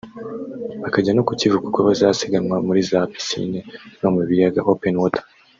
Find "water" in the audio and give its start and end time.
5.01-5.23